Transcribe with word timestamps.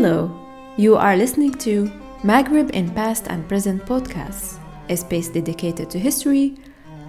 Hello, 0.00 0.30
you 0.76 0.94
are 0.94 1.16
listening 1.16 1.52
to 1.54 1.90
Maghreb 2.22 2.70
in 2.70 2.88
Past 2.94 3.26
and 3.26 3.48
Present 3.48 3.84
podcasts, 3.84 4.60
a 4.88 4.96
space 4.96 5.28
dedicated 5.28 5.90
to 5.90 5.98
history, 5.98 6.54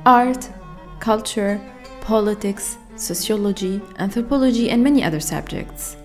art, 0.08 0.50
culture, 1.00 1.62
politics, 2.02 2.80
sociology, 2.96 3.80
anthropology, 4.00 4.71
and 4.71 4.84
many 4.84 5.04
other 5.04 5.20
subjects. 5.20 5.98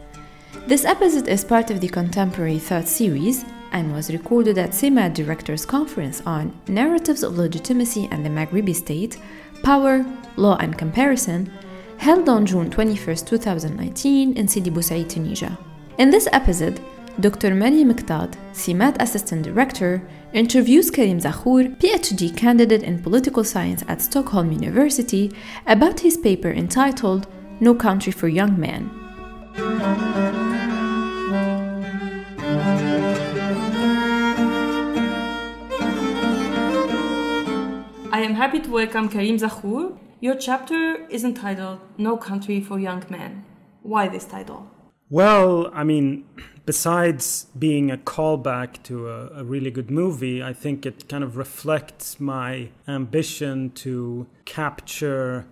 This 0.67 0.85
episode 0.85 1.27
is 1.27 1.43
part 1.43 1.71
of 1.71 1.81
the 1.81 1.89
Contemporary 1.89 2.59
Thought 2.59 2.87
series 2.87 3.47
and 3.73 3.95
was 3.95 4.13
recorded 4.13 4.59
at 4.59 4.73
CEMAT 4.73 5.15
Directors 5.15 5.65
Conference 5.65 6.21
on 6.27 6.53
Narratives 6.69 7.23
of 7.23 7.39
Legitimacy 7.39 8.11
and 8.11 8.27
the 8.27 8.29
Maghrebi 8.29 8.75
State, 8.75 9.19
Power, 9.63 10.05
Law 10.37 10.59
and 10.59 10.77
Comparison, 10.77 11.51
held 11.97 12.29
on 12.29 12.45
June 12.45 12.71
21, 12.71 13.17
2019 13.25 14.37
in 14.37 14.47
Sidi 14.47 14.71
Bouzid, 14.71 15.09
Tunisia. 15.09 15.59
In 15.97 16.11
this 16.11 16.27
episode, 16.33 16.81
Dr. 17.21 17.55
Mariam 17.55 17.95
Qtad, 17.95 18.35
CEMAT 18.53 18.97
Assistant 19.01 19.45
Director, 19.45 20.03
interviews 20.33 20.91
Karim 20.91 21.21
Zakhour, 21.21 21.77
PhD 21.79 22.37
candidate 22.37 22.83
in 22.83 23.01
political 23.01 23.45
science 23.45 23.85
at 23.87 24.03
Stockholm 24.03 24.51
University, 24.51 25.31
about 25.69 26.01
his 26.01 26.17
paper 26.17 26.51
entitled 26.51 27.29
No 27.61 27.77
Country 27.77 28.11
for 28.11 28.27
Young 28.27 28.59
Men. 28.59 28.91
I 38.13 38.21
am 38.21 38.35
happy 38.35 38.59
to 38.59 38.71
welcome 38.71 39.09
Karim 39.09 39.37
Zakhour. 39.39 39.97
Your 40.19 40.35
chapter 40.35 41.07
is 41.09 41.23
entitled 41.23 41.79
No 41.99 42.17
Country 42.17 42.61
for 42.61 42.81
Young 42.81 43.05
Men. 43.09 43.45
Why 43.83 44.09
this 44.09 44.25
title? 44.25 44.74
Well, 45.11 45.71
I 45.75 45.85
mean, 45.85 46.25
besides 46.65 47.47
being 47.59 47.91
a 47.91 47.99
callback 47.99 48.83
to 48.85 49.09
a, 49.09 49.27
a, 49.41 49.45
really 49.45 49.71
good 49.71 49.91
movie, 49.91 50.43
I 50.43 50.55
think 50.55 50.87
it 50.87 51.09
kind 51.09 51.23
of 51.23 51.37
reflects 51.37 52.19
my 52.19 52.71
ambition 52.89 53.71
to 53.73 54.27
capture 54.47 55.47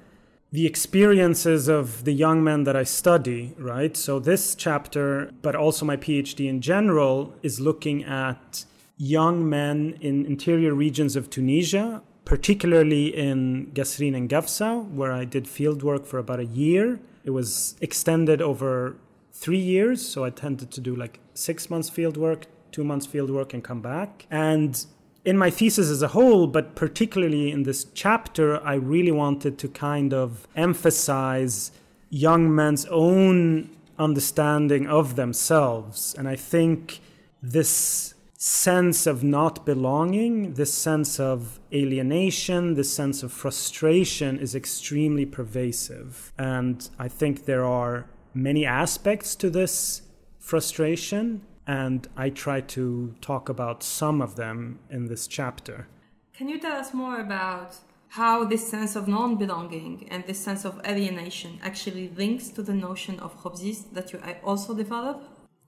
the 0.51 0.67
experiences 0.67 1.69
of 1.69 2.05
the 2.05 2.13
young 2.13 2.43
men 2.43 2.65
that 2.65 2.77
I 2.77 2.85
study, 2.85 3.55
right? 3.59 3.97
So, 3.97 4.19
this 4.19 4.55
chapter, 4.55 5.31
but 5.43 5.55
also 5.55 5.85
my 5.85 5.97
PhD 5.97 6.49
in 6.49 6.61
general, 6.63 7.35
is 7.43 7.61
looking 7.61 8.05
at 8.05 8.65
young 8.97 9.49
men 9.49 9.99
in 10.01 10.25
interior 10.25 10.75
regions 10.75 11.15
of 11.15 11.29
Tunisia, 11.29 12.03
particularly 12.25 13.15
in 13.15 13.71
Gasrin 13.75 14.17
and 14.17 14.31
Gafsa, 14.31 14.91
where 14.91 15.13
I 15.13 15.25
did 15.25 15.47
field 15.47 15.83
work 15.83 16.07
for 16.07 16.19
about 16.19 16.41
a 16.41 16.45
year. 16.45 17.01
It 17.25 17.31
was 17.31 17.77
extended 17.81 18.41
over 18.41 18.97
three 19.33 19.59
years. 19.59 20.07
So 20.07 20.25
I 20.25 20.31
tended 20.31 20.71
to 20.71 20.81
do 20.81 20.95
like 20.95 21.21
six 21.35 21.71
months 21.71 21.89
field 21.89 22.17
work, 22.17 22.47
two 22.71 22.85
months 22.85 23.07
field 23.07 23.31
work, 23.31 23.55
and 23.55 23.65
come 23.65 23.81
back. 23.81 24.27
And 24.31 24.85
in 25.25 25.39
my 25.39 25.51
thesis 25.51 25.89
as 25.89 26.03
a 26.03 26.09
whole, 26.09 26.47
but 26.47 26.75
particularly 26.75 27.51
in 27.51 27.63
this 27.63 27.85
chapter, 27.95 28.63
I 28.65 28.75
really 28.75 29.13
wanted 29.13 29.59
to 29.59 29.69
kind 29.69 30.13
of 30.13 30.47
emphasize 30.57 31.73
young 32.11 32.55
men's 32.55 32.87
own 32.87 33.71
understanding 33.99 34.87
of 34.87 35.17
themselves. 35.17 36.15
And 36.19 36.29
I 36.29 36.37
think 36.37 37.01
this 37.43 38.15
sense 38.37 39.07
of 39.07 39.23
not 39.23 39.65
belonging, 39.65 40.55
this 40.55 40.75
sense 40.75 41.21
of 41.21 41.61
alienation, 41.73 42.75
this 42.75 42.93
sense 42.93 43.23
of 43.23 43.31
frustration 43.33 44.39
is 44.39 44.57
extremely 44.57 45.25
pervasive. 45.25 46.33
And 46.37 46.89
I 46.99 47.07
think 47.07 47.45
there 47.45 47.65
are 47.65 48.07
many 48.35 48.65
aspects 48.67 49.35
to 49.37 49.51
this 49.51 50.03
frustration, 50.39 51.43
and 51.67 52.09
I 52.17 52.31
try 52.31 52.61
to 52.61 53.15
talk 53.21 53.49
about 53.49 53.83
some 53.83 54.21
of 54.21 54.37
them 54.37 54.81
in 54.91 55.07
this 55.07 55.27
chapter. 55.27 55.87
Can 56.35 56.49
you 56.49 56.59
tell 56.59 56.77
us 56.77 56.93
more 56.93 57.21
about 57.21 57.77
how 58.09 58.45
this 58.45 58.69
sense 58.69 58.97
of 58.97 59.09
non 59.09 59.37
belonging 59.37 60.09
and 60.11 60.25
this 60.27 60.39
sense 60.39 60.65
of 60.65 60.81
alienation 60.87 61.59
actually 61.63 62.11
links 62.17 62.49
to 62.51 62.63
the 62.63 62.75
notion 62.75 63.19
of 63.21 63.41
khubzist 63.41 63.93
that 63.93 64.13
you 64.13 64.21
also 64.45 64.75
develop? 64.75 65.23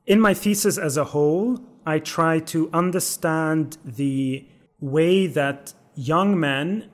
In 0.07 0.21
my 0.21 0.35
thesis 0.35 0.77
as 0.77 0.97
a 0.97 1.05
whole, 1.05 1.59
I 1.87 1.99
try 1.99 2.41
to 2.41 2.69
understand 2.73 3.79
the 3.85 4.47
way 4.81 5.27
that 5.27 5.73
young 5.95 6.39
men 6.39 6.91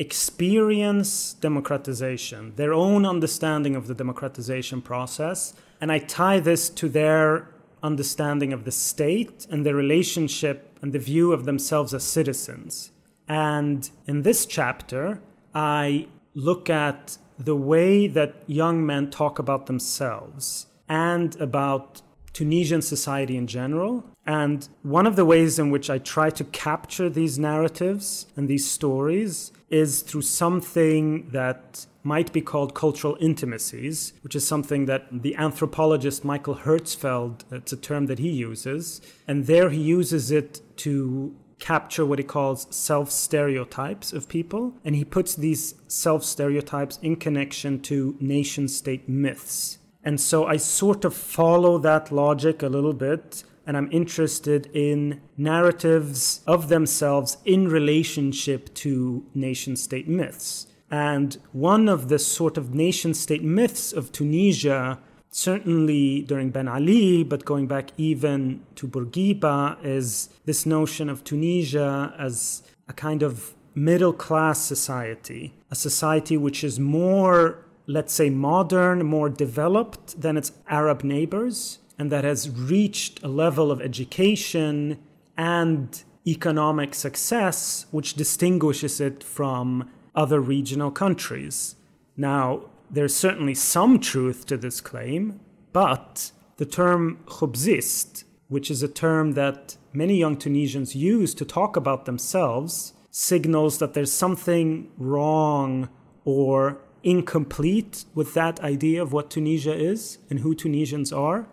experience 0.00 1.34
democratization, 1.34 2.54
their 2.56 2.72
own 2.72 3.04
understanding 3.04 3.76
of 3.76 3.86
the 3.86 3.94
democratization 3.94 4.80
process, 4.80 5.52
and 5.78 5.92
I 5.92 5.98
tie 5.98 6.40
this 6.40 6.70
to 6.70 6.88
their 6.88 7.48
understanding 7.82 8.52
of 8.54 8.64
the 8.64 8.72
state 8.72 9.46
and 9.50 9.64
their 9.64 9.74
relationship 9.74 10.78
and 10.80 10.94
the 10.94 10.98
view 10.98 11.32
of 11.32 11.44
themselves 11.44 11.92
as 11.92 12.02
citizens. 12.02 12.92
And 13.28 13.90
in 14.06 14.22
this 14.22 14.46
chapter, 14.46 15.20
I 15.54 16.08
look 16.34 16.70
at 16.70 17.18
the 17.38 17.56
way 17.56 18.06
that 18.06 18.42
young 18.46 18.84
men 18.84 19.10
talk 19.10 19.38
about 19.38 19.66
themselves 19.66 20.66
and 20.88 21.38
about 21.40 22.00
Tunisian 22.32 22.80
society 22.80 23.36
in 23.36 23.46
general. 23.46 24.04
And 24.26 24.68
one 24.82 25.06
of 25.06 25.16
the 25.16 25.24
ways 25.24 25.58
in 25.58 25.70
which 25.70 25.88
I 25.88 25.98
try 25.98 26.30
to 26.30 26.44
capture 26.44 27.08
these 27.08 27.38
narratives 27.38 28.26
and 28.36 28.48
these 28.48 28.70
stories 28.70 29.52
is 29.70 30.02
through 30.02 30.22
something 30.22 31.30
that 31.30 31.86
might 32.02 32.32
be 32.32 32.40
called 32.40 32.74
cultural 32.74 33.16
intimacies, 33.20 34.12
which 34.22 34.34
is 34.34 34.46
something 34.46 34.86
that 34.86 35.06
the 35.22 35.36
anthropologist 35.36 36.24
Michael 36.24 36.56
Herzfeld, 36.56 37.44
it's 37.50 37.72
a 37.72 37.76
term 37.76 38.06
that 38.06 38.18
he 38.18 38.30
uses, 38.30 39.00
and 39.28 39.46
there 39.46 39.70
he 39.70 39.80
uses 39.80 40.30
it 40.30 40.60
to 40.78 41.34
capture 41.58 42.06
what 42.06 42.18
he 42.18 42.24
calls 42.24 42.66
self 42.74 43.10
stereotypes 43.10 44.12
of 44.12 44.28
people, 44.28 44.74
and 44.84 44.96
he 44.96 45.04
puts 45.04 45.34
these 45.34 45.74
self 45.88 46.24
stereotypes 46.24 46.98
in 47.02 47.16
connection 47.16 47.80
to 47.82 48.16
nation 48.18 48.66
state 48.66 49.08
myths. 49.08 49.78
And 50.02 50.18
so 50.18 50.46
I 50.46 50.56
sort 50.56 51.04
of 51.04 51.14
follow 51.14 51.78
that 51.78 52.10
logic 52.10 52.62
a 52.62 52.68
little 52.68 52.94
bit 52.94 53.44
and 53.70 53.76
I'm 53.76 53.88
interested 53.92 54.68
in 54.74 55.20
narratives 55.36 56.40
of 56.44 56.68
themselves 56.68 57.36
in 57.44 57.68
relationship 57.68 58.74
to 58.82 59.24
nation 59.32 59.76
state 59.76 60.08
myths. 60.08 60.66
And 60.90 61.38
one 61.52 61.88
of 61.88 62.08
the 62.08 62.18
sort 62.18 62.58
of 62.58 62.74
nation 62.74 63.14
state 63.14 63.44
myths 63.44 63.92
of 63.92 64.10
Tunisia, 64.10 64.98
certainly 65.30 66.22
during 66.22 66.50
Ben 66.50 66.66
Ali, 66.66 67.22
but 67.22 67.44
going 67.44 67.68
back 67.68 67.92
even 67.96 68.66
to 68.74 68.88
Bourguiba, 68.88 69.76
is 69.84 70.30
this 70.46 70.66
notion 70.66 71.08
of 71.08 71.22
Tunisia 71.22 72.12
as 72.18 72.64
a 72.88 72.92
kind 72.92 73.22
of 73.22 73.54
middle 73.72 74.12
class 74.12 74.60
society, 74.60 75.54
a 75.70 75.76
society 75.76 76.36
which 76.36 76.64
is 76.64 76.80
more, 76.80 77.64
let's 77.86 78.12
say, 78.12 78.30
modern, 78.30 79.06
more 79.06 79.28
developed 79.28 80.20
than 80.20 80.36
its 80.36 80.50
Arab 80.66 81.04
neighbors, 81.04 81.78
and 82.00 82.10
that 82.10 82.24
has 82.24 82.48
reached 82.48 83.22
a 83.22 83.28
level 83.28 83.70
of 83.70 83.78
education 83.82 84.98
and 85.36 86.02
economic 86.26 86.94
success 86.94 87.84
which 87.90 88.14
distinguishes 88.14 89.02
it 89.02 89.22
from 89.22 89.86
other 90.14 90.40
regional 90.40 90.90
countries. 90.90 91.76
Now, 92.16 92.62
there's 92.90 93.14
certainly 93.14 93.54
some 93.54 94.00
truth 94.00 94.46
to 94.46 94.56
this 94.56 94.80
claim, 94.80 95.40
but 95.74 96.32
the 96.56 96.64
term 96.64 97.18
khubzist, 97.26 98.24
which 98.48 98.70
is 98.70 98.82
a 98.82 98.88
term 98.88 99.32
that 99.32 99.76
many 99.92 100.16
young 100.16 100.38
Tunisians 100.38 100.96
use 100.96 101.34
to 101.34 101.44
talk 101.44 101.76
about 101.76 102.06
themselves, 102.06 102.94
signals 103.10 103.76
that 103.76 103.92
there's 103.92 104.10
something 104.10 104.90
wrong 104.96 105.90
or 106.24 106.78
incomplete 107.02 108.06
with 108.14 108.32
that 108.32 108.58
idea 108.60 109.02
of 109.02 109.12
what 109.12 109.28
Tunisia 109.28 109.74
is 109.74 110.16
and 110.30 110.40
who 110.40 110.54
Tunisians 110.54 111.12
are. 111.12 111.46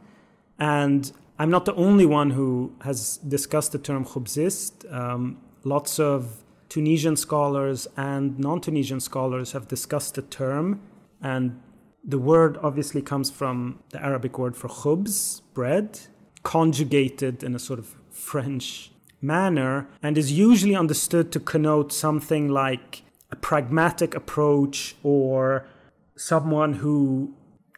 And 0.59 1.11
I'm 1.39 1.49
not 1.49 1.65
the 1.65 1.75
only 1.75 2.05
one 2.05 2.31
who 2.31 2.73
has 2.81 3.17
discussed 3.17 3.71
the 3.71 3.77
term 3.77 4.05
khubzist. 4.05 4.91
Um, 4.93 5.37
lots 5.63 5.99
of 5.99 6.43
Tunisian 6.69 7.15
scholars 7.15 7.87
and 7.95 8.37
non 8.39 8.61
Tunisian 8.61 8.99
scholars 8.99 9.51
have 9.51 9.67
discussed 9.67 10.15
the 10.15 10.21
term. 10.23 10.81
And 11.21 11.61
the 12.03 12.17
word 12.17 12.57
obviously 12.61 13.01
comes 13.01 13.29
from 13.29 13.79
the 13.89 14.03
Arabic 14.03 14.37
word 14.39 14.55
for 14.55 14.67
khubz, 14.67 15.41
bread, 15.53 15.99
conjugated 16.43 17.43
in 17.43 17.55
a 17.55 17.59
sort 17.59 17.79
of 17.79 17.95
French 18.09 18.91
manner, 19.21 19.87
and 20.01 20.17
is 20.17 20.31
usually 20.31 20.75
understood 20.75 21.31
to 21.31 21.39
connote 21.39 21.91
something 21.91 22.47
like 22.49 23.03
a 23.31 23.35
pragmatic 23.35 24.15
approach 24.15 24.95
or 25.03 25.67
someone 26.15 26.73
who 26.73 27.33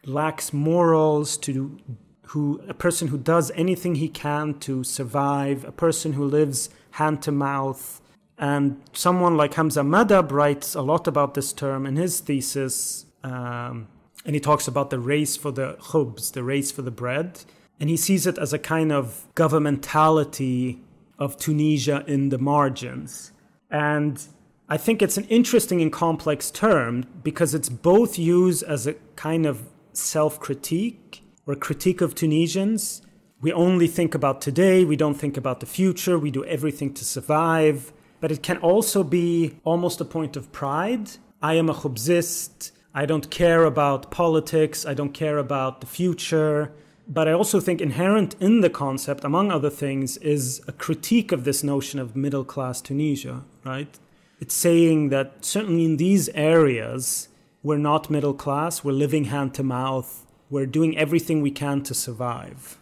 lacks 0.05 0.53
morals 0.53 1.37
to 1.37 1.77
who 2.29 2.61
a 2.67 2.73
person 2.73 3.07
who 3.07 3.17
does 3.17 3.51
anything 3.55 3.95
he 3.95 4.07
can 4.07 4.53
to 4.59 4.83
survive, 4.83 5.63
a 5.63 5.71
person 5.71 6.13
who 6.13 6.23
lives 6.23 6.69
hand 6.91 7.21
to 7.23 7.31
mouth. 7.31 8.01
And 8.37 8.79
someone 8.93 9.35
like 9.35 9.55
Hamza 9.55 9.81
Meddeb 9.81 10.31
writes 10.31 10.75
a 10.75 10.81
lot 10.81 11.07
about 11.07 11.33
this 11.33 11.51
term 11.53 11.85
in 11.85 11.95
his 11.95 12.19
thesis, 12.19 13.05
um, 13.23 13.87
and 14.25 14.35
he 14.35 14.39
talks 14.39 14.67
about 14.67 14.91
the 14.91 14.99
race 14.99 15.35
for 15.35 15.51
the 15.51 15.77
khubz, 15.81 16.31
the 16.31 16.43
race 16.43 16.71
for 16.71 16.83
the 16.83 16.91
bread. 16.91 17.39
and 17.79 17.89
he 17.89 17.95
sees 17.97 18.27
it 18.27 18.37
as 18.37 18.51
a 18.51 18.59
kind 18.59 18.91
of 18.91 19.25
governmentality 19.35 20.79
of 21.17 21.37
Tunisia 21.37 22.03
in 22.07 22.27
the 22.27 22.37
margins. 22.37 23.31
And 23.71 24.21
I 24.67 24.77
think 24.77 25.01
it's 25.01 25.17
an 25.17 25.23
interesting 25.25 25.81
and 25.81 25.91
complex 25.91 26.51
term 26.51 27.05
because 27.23 27.53
it's 27.53 27.69
both 27.69 28.19
used 28.19 28.63
as 28.63 28.85
a 28.85 28.95
kind 29.15 29.45
of 29.45 29.63
self 29.93 30.39
critique 30.39 31.18
or 31.49 31.55
critique 31.55 31.99
of 31.99 32.13
Tunisians. 32.13 33.01
We 33.41 33.51
only 33.51 33.87
think 33.87 34.13
about 34.13 34.39
today, 34.39 34.85
we 34.85 34.95
don't 34.95 35.15
think 35.15 35.35
about 35.35 35.61
the 35.61 35.65
future, 35.65 36.19
we 36.19 36.29
do 36.29 36.45
everything 36.45 36.93
to 36.93 37.03
survive. 37.03 37.91
But 38.21 38.31
it 38.31 38.43
can 38.43 38.57
also 38.57 39.03
be 39.03 39.57
almost 39.63 39.99
a 39.99 40.05
point 40.05 40.37
of 40.37 40.51
pride. 40.51 41.09
I 41.41 41.55
am 41.55 41.67
a 41.67 41.73
khubzist. 41.73 42.71
I 42.93 43.05
don't 43.07 43.31
care 43.31 43.63
about 43.63 44.11
politics. 44.11 44.85
I 44.85 44.93
don't 44.93 45.13
care 45.13 45.37
about 45.39 45.81
the 45.81 45.87
future. 45.87 46.71
But 47.07 47.27
I 47.27 47.31
also 47.31 47.59
think 47.59 47.81
inherent 47.81 48.35
in 48.39 48.61
the 48.61 48.69
concept, 48.69 49.23
among 49.23 49.51
other 49.51 49.71
things, 49.71 50.17
is 50.17 50.61
a 50.67 50.71
critique 50.71 51.31
of 51.31 51.45
this 51.45 51.63
notion 51.63 51.99
of 51.99 52.15
middle 52.15 52.43
class 52.43 52.81
Tunisia, 52.81 53.43
right? 53.65 53.97
It's 54.39 54.53
saying 54.53 55.09
that 55.09 55.43
certainly 55.43 55.85
in 55.85 55.97
these 55.97 56.29
areas, 56.29 57.29
we're 57.63 57.77
not 57.77 58.11
middle 58.11 58.35
class, 58.35 58.83
we're 58.83 58.91
living 58.91 59.25
hand 59.25 59.55
to 59.55 59.63
mouth, 59.63 60.27
we're 60.49 60.65
doing 60.65 60.97
everything 60.97 61.41
we 61.41 61.51
can 61.51 61.83
to 61.83 61.93
survive. 61.93 62.77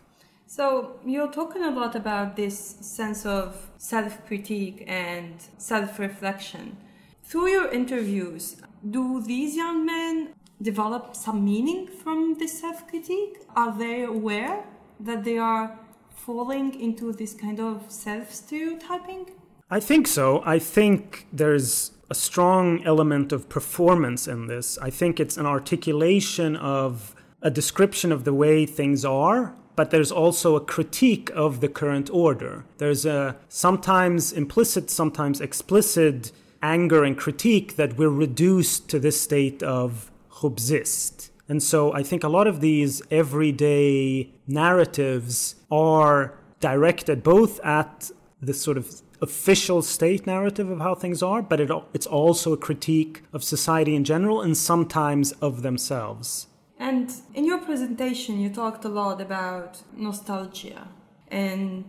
So, 0.45 0.99
you're 1.05 1.31
talking 1.31 1.63
a 1.63 1.71
lot 1.71 1.95
about 1.95 2.35
this 2.35 2.57
sense 2.79 3.25
of 3.25 3.69
self 3.77 4.25
critique 4.25 4.85
and 4.87 5.33
self 5.57 5.99
reflection. 5.99 6.77
Through 7.23 7.47
your 7.47 7.69
interviews, 7.69 8.55
do 8.89 9.21
these 9.21 9.57
young 9.57 9.85
men 9.85 10.33
develop 10.61 11.15
some 11.15 11.43
meaning 11.43 11.87
from 11.87 12.35
this 12.39 12.61
self 12.61 12.87
critique? 12.87 13.39
Are 13.55 13.77
they 13.77 14.03
aware 14.03 14.63
that 15.01 15.25
they 15.25 15.37
are 15.37 15.77
falling 16.09 16.79
into 16.79 17.11
this 17.11 17.33
kind 17.33 17.59
of 17.59 17.91
self 17.91 18.33
stereotyping? 18.33 19.31
I 19.69 19.81
think 19.81 20.07
so. 20.07 20.41
I 20.45 20.59
think 20.59 21.27
there's 21.33 21.91
a 22.09 22.15
strong 22.15 22.81
element 22.85 23.33
of 23.33 23.49
performance 23.49 24.27
in 24.27 24.47
this. 24.47 24.77
I 24.77 24.89
think 24.89 25.19
it's 25.19 25.35
an 25.35 25.45
articulation 25.45 26.55
of 26.55 27.13
a 27.41 27.49
description 27.49 28.11
of 28.11 28.23
the 28.23 28.33
way 28.33 28.65
things 28.65 29.05
are, 29.05 29.53
but 29.75 29.91
there's 29.91 30.11
also 30.11 30.55
a 30.55 30.61
critique 30.61 31.29
of 31.35 31.61
the 31.61 31.67
current 31.67 32.09
order. 32.11 32.65
There's 32.77 33.05
a 33.05 33.37
sometimes 33.47 34.33
implicit, 34.33 34.89
sometimes 34.89 35.39
explicit 35.39 36.31
anger 36.63 37.03
and 37.03 37.15
critique 37.15 37.75
that 37.75 37.97
we're 37.97 38.09
reduced 38.09 38.89
to 38.89 38.99
this 38.99 39.21
state 39.21 39.61
of 39.61 40.11
khubzist. 40.31 41.29
And 41.47 41.61
so 41.61 41.93
I 41.93 42.03
think 42.03 42.23
a 42.23 42.27
lot 42.27 42.47
of 42.47 42.59
these 42.59 43.01
everyday 43.11 44.29
narratives 44.47 45.55
are 45.71 46.33
directed 46.59 47.23
both 47.23 47.59
at 47.63 48.11
the 48.41 48.53
sort 48.53 48.77
of 48.77 49.01
official 49.21 49.81
state 49.81 50.27
narrative 50.27 50.69
of 50.69 50.79
how 50.79 50.95
things 50.95 51.23
are, 51.23 51.41
but 51.41 51.59
it, 51.59 51.71
it's 51.93 52.05
also 52.05 52.53
a 52.53 52.57
critique 52.57 53.23
of 53.33 53.43
society 53.43 53.95
in 53.95 54.03
general 54.03 54.41
and 54.41 54.57
sometimes 54.57 55.31
of 55.33 55.61
themselves. 55.61 56.47
And 56.79 57.11
in 57.33 57.45
your 57.45 57.59
presentation, 57.59 58.39
you 58.39 58.49
talked 58.49 58.85
a 58.85 58.89
lot 58.89 59.19
about 59.19 59.81
nostalgia 59.95 60.87
and 61.29 61.85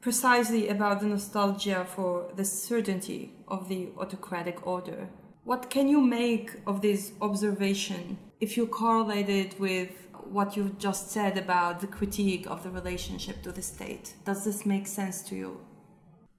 precisely 0.00 0.68
about 0.68 1.00
the 1.00 1.06
nostalgia 1.06 1.84
for 1.84 2.30
the 2.36 2.44
certainty 2.44 3.32
of 3.48 3.68
the 3.68 3.88
autocratic 3.98 4.66
order. 4.66 5.08
What 5.44 5.70
can 5.70 5.88
you 5.88 6.00
make 6.00 6.52
of 6.66 6.82
this 6.82 7.12
observation 7.20 8.18
if 8.40 8.56
you 8.56 8.66
correlate 8.66 9.28
it 9.28 9.58
with 9.58 9.90
what 10.30 10.56
you've 10.56 10.78
just 10.78 11.10
said 11.10 11.36
about 11.38 11.80
the 11.80 11.86
critique 11.86 12.46
of 12.46 12.62
the 12.62 12.70
relationship 12.70 13.42
to 13.42 13.52
the 13.52 13.62
state? 13.62 14.14
Does 14.24 14.44
this 14.44 14.64
make 14.64 14.86
sense 14.86 15.22
to 15.22 15.34
you? 15.34 15.60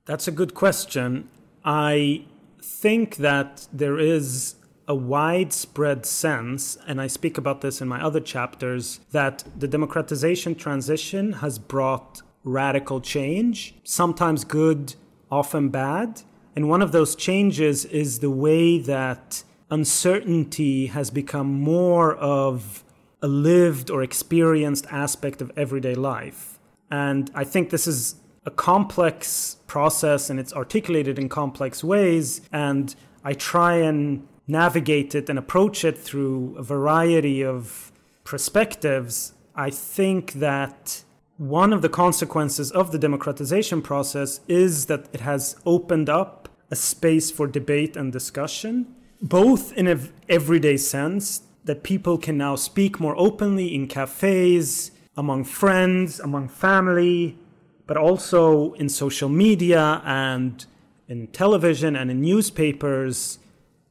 That's 0.06 0.28
a 0.28 0.32
good 0.32 0.54
question. 0.54 1.30
I 1.66 2.26
think 2.62 3.18
that 3.18 3.68
there 3.74 4.00
is 4.00 4.56
a 4.90 4.96
widespread 4.96 6.04
sense, 6.04 6.76
and 6.88 7.00
I 7.00 7.06
speak 7.06 7.38
about 7.38 7.62
this 7.62 7.80
in 7.80 7.88
my 7.88 8.04
other 8.04 8.20
chapters, 8.20 9.00
that 9.12 9.44
the 9.56 9.68
democratization 9.68 10.56
transition 10.56 11.34
has 11.34 11.60
brought 11.60 12.24
radical 12.44 13.00
change, 13.00 13.76
sometimes 13.84 14.44
good, 14.44 14.96
often 15.30 15.70
bad. 15.70 16.24
And 16.56 16.68
one 16.68 16.82
of 16.82 16.92
those 16.92 17.16
changes 17.16 17.86
is 17.86 18.20
the 18.20 18.32
way 18.32 18.80
that 18.80 19.44
uncertainty 19.70 20.88
has 20.88 21.12
become 21.12 21.54
more 21.54 22.16
of 22.16 22.84
a 23.22 23.28
lived 23.28 23.92
or 23.92 24.02
experienced 24.02 24.88
aspect 24.90 25.40
of 25.40 25.52
everyday 25.56 25.94
life. 25.94 26.58
And 26.90 27.30
I 27.36 27.44
think 27.44 27.70
this 27.70 27.86
is 27.86 28.16
a 28.44 28.50
complex 28.52 29.58
process 29.68 30.32
and 30.32 30.40
it's 30.40 30.54
articulated 30.54 31.20
in 31.20 31.30
complex 31.30 31.84
ways. 31.84 32.42
And 32.52 32.96
I 33.24 33.34
try 33.34 33.76
and 33.76 34.28
navigate 34.50 35.16
it 35.16 35.30
and 35.30 35.38
approach 35.38 35.86
it 35.86 35.98
through 35.98 36.56
a 36.58 36.64
variety 36.64 37.44
of 37.44 37.92
perspectives. 38.24 39.34
I 39.56 39.70
think 39.70 40.34
that 40.34 41.04
one 41.38 41.72
of 41.72 41.82
the 41.82 41.90
consequences 41.90 42.72
of 42.72 42.92
the 42.92 43.00
democratization 43.00 43.82
process 43.82 44.42
is 44.48 44.88
that 44.88 45.08
it 45.14 45.22
has 45.22 45.56
opened 45.66 46.10
up 46.10 46.50
a 46.72 46.76
space 46.76 47.32
for 47.32 47.48
debate 47.48 47.96
and 47.96 48.12
discussion, 48.12 48.94
both 49.22 49.72
in 49.74 49.88
an 49.88 50.12
everyday 50.28 50.78
sense 50.78 51.44
that 51.66 51.84
people 51.84 52.18
can 52.18 52.38
now 52.38 52.56
speak 52.56 53.00
more 53.00 53.16
openly 53.18 53.74
in 53.74 53.88
cafes, 53.88 54.92
among 55.16 55.44
friends, 55.44 56.20
among 56.20 56.48
family, 56.48 57.38
but 57.86 57.98
also 57.98 58.74
in 58.74 58.88
social 58.90 59.30
media 59.30 60.02
and 60.06 60.66
in 61.08 61.28
television 61.28 61.96
and 61.96 62.12
in 62.12 62.22
newspapers. 62.22 63.40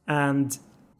And 0.09 0.57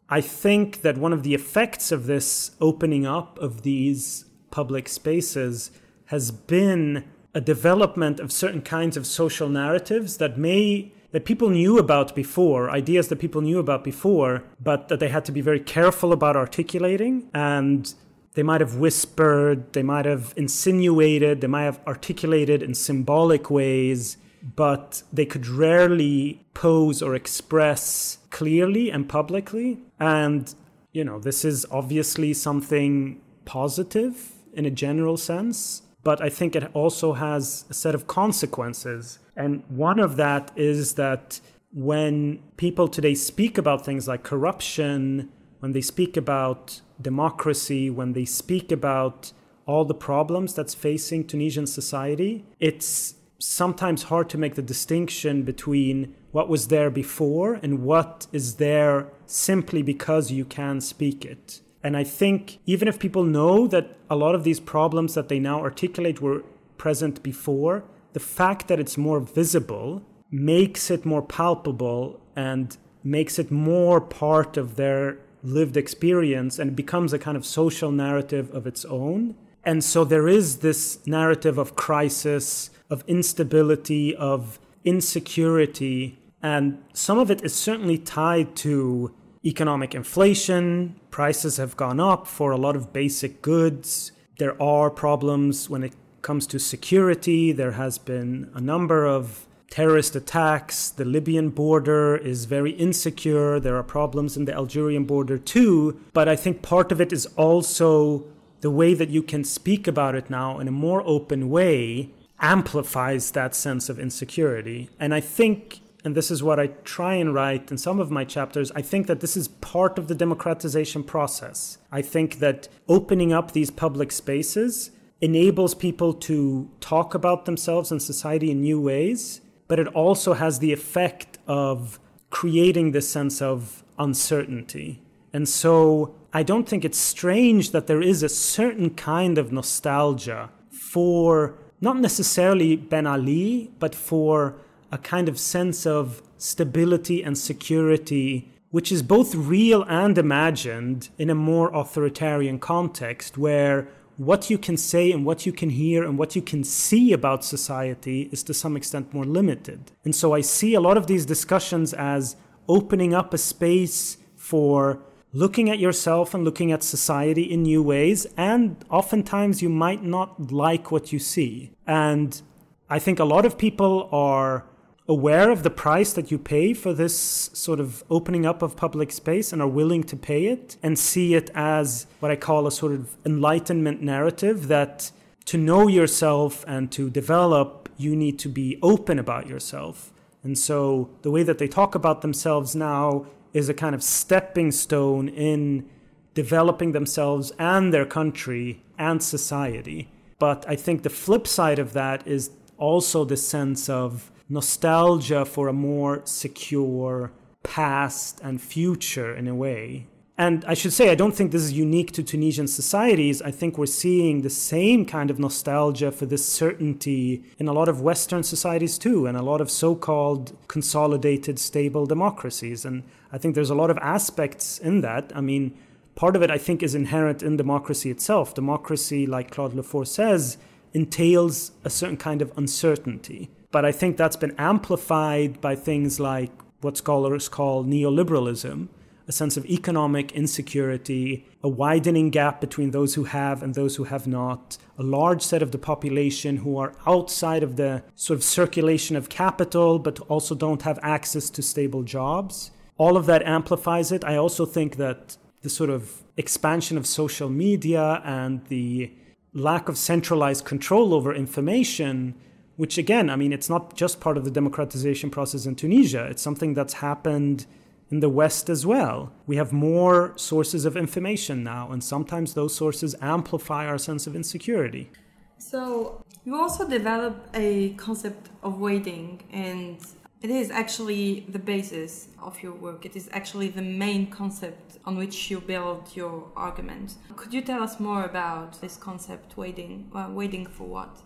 I 0.08 0.20
think 0.20 0.80
that 0.80 0.96
one 0.96 1.12
of 1.12 1.24
the 1.24 1.34
effects 1.34 1.92
of 1.92 2.06
this 2.06 2.52
opening 2.60 3.04
up 3.04 3.38
of 3.38 3.62
these 3.62 4.24
public 4.50 4.88
spaces 4.88 5.70
has 6.06 6.30
been 6.30 7.04
a 7.34 7.40
development 7.40 8.18
of 8.18 8.32
certain 8.32 8.62
kinds 8.62 8.96
of 8.96 9.06
social 9.06 9.48
narratives 9.48 10.16
that 10.16 10.38
may 10.38 10.92
that 11.12 11.24
people 11.24 11.50
knew 11.50 11.76
about 11.76 12.14
before, 12.14 12.70
ideas 12.70 13.08
that 13.08 13.16
people 13.16 13.40
knew 13.40 13.58
about 13.58 13.82
before, 13.82 14.44
but 14.60 14.88
that 14.88 15.00
they 15.00 15.08
had 15.08 15.24
to 15.24 15.32
be 15.32 15.40
very 15.40 15.58
careful 15.58 16.12
about 16.12 16.36
articulating. 16.36 17.28
And 17.34 17.92
they 18.34 18.44
might 18.44 18.60
have 18.60 18.76
whispered, 18.76 19.72
they 19.72 19.82
might 19.82 20.04
have 20.04 20.32
insinuated, 20.36 21.40
they 21.40 21.48
might 21.48 21.64
have 21.64 21.80
articulated 21.84 22.62
in 22.62 22.74
symbolic 22.74 23.50
ways, 23.50 24.18
but 24.42 25.02
they 25.12 25.26
could 25.26 25.46
rarely 25.46 26.44
pose 26.54 27.02
or 27.02 27.14
express 27.14 28.18
clearly 28.30 28.90
and 28.90 29.08
publicly. 29.08 29.78
And, 29.98 30.54
you 30.92 31.04
know, 31.04 31.18
this 31.18 31.44
is 31.44 31.66
obviously 31.70 32.32
something 32.34 33.20
positive 33.44 34.32
in 34.52 34.66
a 34.66 34.70
general 34.70 35.16
sense, 35.16 35.82
but 36.02 36.22
I 36.22 36.28
think 36.28 36.56
it 36.56 36.70
also 36.74 37.12
has 37.14 37.64
a 37.70 37.74
set 37.74 37.94
of 37.94 38.06
consequences 38.06 39.18
and 39.40 39.64
one 39.68 39.98
of 39.98 40.16
that 40.16 40.50
is 40.54 40.94
that 40.94 41.40
when 41.72 42.42
people 42.58 42.88
today 42.88 43.14
speak 43.14 43.56
about 43.56 43.86
things 43.86 44.06
like 44.06 44.22
corruption, 44.22 45.30
when 45.60 45.72
they 45.72 45.80
speak 45.80 46.14
about 46.16 46.82
democracy, 47.00 47.88
when 47.88 48.12
they 48.12 48.26
speak 48.26 48.70
about 48.70 49.32
all 49.64 49.86
the 49.86 49.94
problems 49.94 50.52
that's 50.52 50.74
facing 50.74 51.26
Tunisian 51.26 51.66
society, 51.66 52.44
it's 52.58 53.14
sometimes 53.40 54.04
hard 54.04 54.28
to 54.30 54.38
make 54.38 54.54
the 54.54 54.62
distinction 54.62 55.42
between 55.42 56.14
what 56.30 56.48
was 56.48 56.68
there 56.68 56.90
before 56.90 57.54
and 57.54 57.82
what 57.82 58.26
is 58.32 58.56
there 58.56 59.08
simply 59.26 59.82
because 59.82 60.30
you 60.30 60.44
can 60.44 60.80
speak 60.80 61.24
it. 61.24 61.60
And 61.82 61.96
I 61.96 62.04
think 62.04 62.58
even 62.66 62.86
if 62.86 62.98
people 62.98 63.24
know 63.24 63.66
that 63.66 63.96
a 64.10 64.16
lot 64.16 64.34
of 64.34 64.44
these 64.44 64.60
problems 64.60 65.14
that 65.14 65.28
they 65.28 65.38
now 65.38 65.60
articulate 65.60 66.20
were 66.20 66.44
present 66.76 67.22
before, 67.22 67.84
the 68.12 68.20
fact 68.20 68.68
that 68.68 68.78
it's 68.78 68.98
more 68.98 69.20
visible 69.20 70.02
makes 70.30 70.90
it 70.90 71.06
more 71.06 71.22
palpable 71.22 72.20
and 72.36 72.76
makes 73.02 73.38
it 73.38 73.50
more 73.50 74.00
part 74.00 74.56
of 74.56 74.76
their 74.76 75.18
lived 75.42 75.76
experience 75.76 76.58
and 76.58 76.76
becomes 76.76 77.12
a 77.12 77.18
kind 77.18 77.36
of 77.36 77.46
social 77.46 77.90
narrative 77.90 78.54
of 78.54 78.66
its 78.66 78.84
own. 78.84 79.34
And 79.64 79.82
so 79.82 80.04
there 80.04 80.28
is 80.28 80.58
this 80.58 81.06
narrative 81.06 81.56
of 81.58 81.76
crisis, 81.76 82.70
of 82.90 83.04
instability, 83.06 84.14
of 84.16 84.58
insecurity. 84.84 86.18
And 86.42 86.82
some 86.92 87.18
of 87.18 87.30
it 87.30 87.42
is 87.42 87.54
certainly 87.54 87.98
tied 87.98 88.56
to 88.56 89.14
economic 89.44 89.94
inflation. 89.94 90.96
Prices 91.10 91.56
have 91.56 91.76
gone 91.76 92.00
up 92.00 92.26
for 92.26 92.50
a 92.50 92.56
lot 92.56 92.76
of 92.76 92.92
basic 92.92 93.42
goods. 93.42 94.12
There 94.38 94.60
are 94.60 94.90
problems 94.90 95.70
when 95.70 95.82
it 95.82 95.94
comes 96.22 96.46
to 96.48 96.58
security, 96.58 97.50
there 97.50 97.72
has 97.72 97.96
been 97.96 98.50
a 98.54 98.60
number 98.60 99.06
of 99.06 99.46
terrorist 99.70 100.16
attacks. 100.16 100.90
The 100.90 101.04
Libyan 101.04 101.50
border 101.50 102.16
is 102.16 102.44
very 102.44 102.72
insecure. 102.72 103.60
There 103.60 103.76
are 103.76 103.84
problems 103.84 104.36
in 104.36 104.44
the 104.44 104.52
Algerian 104.52 105.04
border 105.04 105.38
too. 105.38 106.00
But 106.12 106.28
I 106.28 106.36
think 106.36 106.60
part 106.60 106.92
of 106.92 107.00
it 107.00 107.12
is 107.12 107.26
also 107.36 108.24
the 108.60 108.70
way 108.70 108.94
that 108.94 109.08
you 109.08 109.22
can 109.22 109.44
speak 109.44 109.86
about 109.86 110.14
it 110.14 110.28
now 110.28 110.58
in 110.58 110.68
a 110.68 110.72
more 110.72 111.02
open 111.06 111.48
way 111.48 112.10
amplifies 112.40 113.32
that 113.32 113.54
sense 113.54 113.88
of 113.88 113.98
insecurity. 113.98 114.88
And 114.98 115.14
I 115.14 115.20
think, 115.20 115.80
and 116.04 116.14
this 116.14 116.30
is 116.30 116.42
what 116.42 116.58
I 116.58 116.68
try 116.84 117.14
and 117.14 117.34
write 117.34 117.70
in 117.70 117.78
some 117.78 118.00
of 118.00 118.10
my 118.10 118.24
chapters, 118.24 118.72
I 118.72 118.82
think 118.82 119.06
that 119.06 119.20
this 119.20 119.36
is 119.36 119.48
part 119.48 119.98
of 119.98 120.08
the 120.08 120.14
democratization 120.14 121.04
process. 121.04 121.78
I 121.92 122.02
think 122.02 122.38
that 122.38 122.68
opening 122.88 123.32
up 123.32 123.52
these 123.52 123.70
public 123.70 124.10
spaces 124.10 124.90
enables 125.20 125.74
people 125.74 126.14
to 126.14 126.70
talk 126.80 127.14
about 127.14 127.44
themselves 127.44 127.92
and 127.92 128.00
society 128.00 128.50
in 128.50 128.62
new 128.62 128.80
ways, 128.80 129.42
but 129.68 129.78
it 129.78 129.86
also 129.88 130.32
has 130.32 130.58
the 130.58 130.72
effect 130.72 131.38
of 131.46 132.00
creating 132.30 132.92
this 132.92 133.08
sense 133.08 133.42
of 133.42 133.84
uncertainty. 133.98 135.02
And 135.32 135.48
so 135.48 136.14
I 136.32 136.42
don't 136.42 136.68
think 136.68 136.84
it's 136.84 136.98
strange 136.98 137.72
that 137.72 137.86
there 137.86 138.00
is 138.00 138.22
a 138.22 138.28
certain 138.28 138.90
kind 138.90 139.36
of 139.36 139.52
nostalgia 139.52 140.50
for 140.70 141.54
not 141.80 141.98
necessarily 141.98 142.76
Ben 142.76 143.06
Ali, 143.06 143.70
but 143.78 143.94
for 143.94 144.54
a 144.92 144.98
kind 144.98 145.28
of 145.28 145.38
sense 145.38 145.86
of 145.86 146.22
stability 146.38 147.22
and 147.22 147.36
security, 147.36 148.50
which 148.70 148.92
is 148.92 149.02
both 149.02 149.34
real 149.34 149.84
and 149.84 150.18
imagined 150.18 151.08
in 151.18 151.30
a 151.30 151.34
more 151.34 151.74
authoritarian 151.74 152.58
context 152.58 153.38
where 153.38 153.88
what 154.16 154.50
you 154.50 154.58
can 154.58 154.76
say 154.76 155.10
and 155.10 155.24
what 155.24 155.46
you 155.46 155.52
can 155.52 155.70
hear 155.70 156.04
and 156.04 156.18
what 156.18 156.36
you 156.36 156.42
can 156.42 156.62
see 156.62 157.12
about 157.12 157.42
society 157.42 158.28
is 158.30 158.42
to 158.42 158.52
some 158.52 158.76
extent 158.76 159.14
more 159.14 159.24
limited. 159.24 159.92
And 160.04 160.14
so 160.14 160.34
I 160.34 160.42
see 160.42 160.74
a 160.74 160.80
lot 160.80 160.98
of 160.98 161.06
these 161.06 161.24
discussions 161.24 161.94
as 161.94 162.36
opening 162.68 163.14
up 163.14 163.32
a 163.32 163.38
space 163.38 164.18
for 164.36 165.00
looking 165.32 165.70
at 165.70 165.78
yourself 165.78 166.34
and 166.34 166.44
looking 166.44 166.72
at 166.72 166.82
society 166.82 167.42
in 167.42 167.62
new 167.62 167.82
ways. 167.82 168.26
And 168.36 168.84
oftentimes 168.90 169.62
you 169.62 169.68
might 169.68 170.02
not 170.02 170.52
like 170.52 170.90
what 170.90 171.12
you 171.12 171.18
see. 171.18 171.72
And 171.86 172.40
I 172.88 172.98
think 172.98 173.18
a 173.18 173.24
lot 173.24 173.46
of 173.46 173.56
people 173.56 174.08
are 174.10 174.64
aware 175.06 175.50
of 175.50 175.64
the 175.64 175.70
price 175.70 176.12
that 176.12 176.30
you 176.30 176.38
pay 176.38 176.72
for 176.72 176.92
this 176.92 177.50
sort 177.52 177.80
of 177.80 178.04
opening 178.10 178.46
up 178.46 178.62
of 178.62 178.76
public 178.76 179.10
space 179.10 179.52
and 179.52 179.60
are 179.60 179.68
willing 179.68 180.04
to 180.04 180.16
pay 180.16 180.46
it 180.46 180.76
and 180.82 180.96
see 180.96 181.34
it 181.34 181.50
as 181.54 182.06
what 182.20 182.30
I 182.30 182.36
call 182.36 182.66
a 182.66 182.72
sort 182.72 182.92
of 182.92 183.16
enlightenment 183.24 184.02
narrative 184.02 184.68
that 184.68 185.10
to 185.46 185.58
know 185.58 185.88
yourself 185.88 186.64
and 186.68 186.92
to 186.92 187.10
develop, 187.10 187.88
you 187.96 188.14
need 188.14 188.38
to 188.38 188.48
be 188.48 188.78
open 188.82 189.18
about 189.18 189.48
yourself. 189.48 190.12
And 190.44 190.56
so 190.56 191.10
the 191.22 191.30
way 191.30 191.42
that 191.42 191.58
they 191.58 191.66
talk 191.66 191.96
about 191.96 192.22
themselves 192.22 192.76
now 192.76 193.26
is 193.52 193.68
a 193.68 193.74
kind 193.74 193.94
of 193.94 194.02
stepping 194.02 194.70
stone 194.70 195.28
in 195.28 195.88
developing 196.34 196.92
themselves 196.92 197.52
and 197.58 197.92
their 197.92 198.06
country 198.06 198.82
and 198.98 199.22
society. 199.22 200.08
But 200.38 200.64
I 200.68 200.76
think 200.76 201.02
the 201.02 201.10
flip 201.10 201.46
side 201.46 201.78
of 201.78 201.92
that 201.92 202.26
is 202.26 202.50
also 202.78 203.24
the 203.24 203.36
sense 203.36 203.88
of 203.88 204.30
nostalgia 204.48 205.44
for 205.44 205.68
a 205.68 205.72
more 205.72 206.22
secure 206.24 207.32
past 207.62 208.40
and 208.42 208.60
future 208.60 209.34
in 209.34 209.46
a 209.46 209.54
way. 209.54 210.06
And 210.40 210.64
I 210.64 210.72
should 210.72 210.94
say, 210.94 211.10
I 211.10 211.14
don't 211.14 211.34
think 211.34 211.52
this 211.52 211.60
is 211.60 211.74
unique 211.74 212.12
to 212.12 212.22
Tunisian 212.22 212.66
societies. 212.66 213.42
I 213.42 213.50
think 213.50 213.76
we're 213.76 213.84
seeing 213.84 214.40
the 214.40 214.48
same 214.48 215.04
kind 215.04 215.30
of 215.30 215.38
nostalgia 215.38 216.10
for 216.10 216.24
this 216.24 216.46
certainty 216.46 217.44
in 217.58 217.68
a 217.68 217.74
lot 217.74 217.90
of 217.90 218.00
Western 218.00 218.42
societies 218.42 218.96
too, 218.96 219.26
and 219.26 219.36
a 219.36 219.42
lot 219.42 219.60
of 219.60 219.70
so 219.70 219.94
called 219.94 220.56
consolidated, 220.66 221.58
stable 221.58 222.06
democracies. 222.06 222.86
And 222.86 223.02
I 223.30 223.36
think 223.36 223.54
there's 223.54 223.68
a 223.68 223.74
lot 223.74 223.90
of 223.90 223.98
aspects 223.98 224.78
in 224.78 225.02
that. 225.02 225.30
I 225.34 225.42
mean, 225.42 225.76
part 226.14 226.34
of 226.36 226.40
it, 226.40 226.50
I 226.50 226.56
think, 226.56 226.82
is 226.82 226.94
inherent 226.94 227.42
in 227.42 227.58
democracy 227.58 228.10
itself. 228.10 228.54
Democracy, 228.54 229.26
like 229.26 229.50
Claude 229.50 229.74
Lefort 229.74 230.06
says, 230.06 230.56
entails 230.94 231.72
a 231.84 231.90
certain 231.90 232.16
kind 232.16 232.40
of 232.40 232.50
uncertainty. 232.56 233.50
But 233.70 233.84
I 233.84 233.92
think 233.92 234.16
that's 234.16 234.36
been 234.36 234.54
amplified 234.56 235.60
by 235.60 235.74
things 235.74 236.18
like 236.18 236.50
what 236.80 236.96
scholars 236.96 237.50
call 237.50 237.84
neoliberalism 237.84 238.88
a 239.30 239.32
sense 239.32 239.56
of 239.56 239.64
economic 239.66 240.32
insecurity, 240.32 241.46
a 241.62 241.68
widening 241.68 242.30
gap 242.30 242.60
between 242.60 242.90
those 242.90 243.14
who 243.14 243.22
have 243.22 243.62
and 243.62 243.76
those 243.76 243.94
who 243.94 244.02
have 244.02 244.26
not, 244.26 244.76
a 244.98 245.04
large 245.04 245.40
set 245.40 245.62
of 245.62 245.70
the 245.70 245.78
population 245.78 246.56
who 246.56 246.76
are 246.76 246.92
outside 247.06 247.62
of 247.62 247.76
the 247.76 248.02
sort 248.16 248.36
of 248.36 248.42
circulation 248.42 249.14
of 249.14 249.28
capital 249.28 250.00
but 250.00 250.18
also 250.32 250.52
don't 250.56 250.82
have 250.82 250.98
access 251.16 251.48
to 251.48 251.62
stable 251.62 252.02
jobs. 252.02 252.72
All 252.98 253.16
of 253.16 253.26
that 253.26 253.46
amplifies 253.46 254.10
it. 254.10 254.24
I 254.24 254.34
also 254.34 254.66
think 254.66 254.96
that 254.96 255.36
the 255.62 255.70
sort 255.70 255.90
of 255.90 256.22
expansion 256.36 256.98
of 256.98 257.06
social 257.06 257.48
media 257.48 258.20
and 258.24 258.66
the 258.66 259.12
lack 259.54 259.88
of 259.88 259.96
centralized 259.96 260.64
control 260.64 261.14
over 261.14 261.32
information 261.32 262.34
which 262.76 262.96
again, 262.96 263.28
I 263.28 263.36
mean, 263.36 263.52
it's 263.52 263.68
not 263.68 263.94
just 263.94 264.20
part 264.20 264.38
of 264.38 264.44
the 264.46 264.50
democratization 264.50 265.28
process 265.28 265.66
in 265.66 265.74
Tunisia. 265.76 266.24
It's 266.30 266.40
something 266.40 266.72
that's 266.72 266.94
happened 266.94 267.66
in 268.10 268.20
the 268.20 268.28
West 268.28 268.68
as 268.68 268.84
well. 268.84 269.32
We 269.46 269.56
have 269.56 269.72
more 269.72 270.32
sources 270.36 270.84
of 270.84 270.96
information 270.96 271.62
now, 271.62 271.92
and 271.92 272.02
sometimes 272.02 272.54
those 272.54 272.74
sources 272.74 273.14
amplify 273.22 273.86
our 273.86 273.98
sense 273.98 274.26
of 274.26 274.34
insecurity. 274.34 275.10
So, 275.58 276.24
you 276.44 276.56
also 276.56 276.88
develop 276.88 277.48
a 277.54 277.90
concept 277.90 278.48
of 278.62 278.80
waiting, 278.80 279.42
and 279.52 279.98
it 280.42 280.50
is 280.50 280.70
actually 280.70 281.46
the 281.48 281.58
basis 281.58 282.28
of 282.42 282.62
your 282.62 282.72
work. 282.72 283.04
It 283.04 283.14
is 283.14 283.28
actually 283.32 283.68
the 283.68 283.82
main 283.82 284.30
concept 284.30 284.98
on 285.04 285.16
which 285.16 285.50
you 285.50 285.60
build 285.60 286.16
your 286.16 286.50
argument. 286.56 287.14
Could 287.36 287.52
you 287.52 287.60
tell 287.60 287.82
us 287.82 288.00
more 288.00 288.24
about 288.24 288.80
this 288.80 288.96
concept, 288.96 289.56
waiting? 289.56 290.10
Uh, 290.14 290.28
waiting 290.30 290.66
for 290.66 290.84
what? 290.84 291.18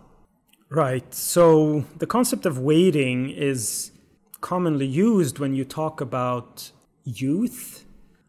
Right. 0.69 1.13
So, 1.13 1.85
the 1.97 2.07
concept 2.07 2.45
of 2.45 2.59
waiting 2.59 3.29
is 3.29 3.91
commonly 4.45 4.85
used 4.85 5.39
when 5.39 5.55
you 5.55 5.65
talk 5.65 5.99
about 5.99 6.71
youth. 7.03 7.83